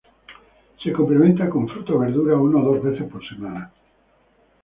[0.81, 3.71] Se complementa con fruta o verdura una o dos veces por semana.